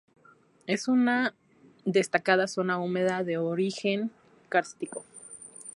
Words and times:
Es 0.65 0.87
una 0.87 1.35
destacada 1.85 2.47
zona 2.47 2.79
húmeda 2.79 3.23
de 3.23 3.37
origen 3.37 4.09
kárstico. 4.49 5.05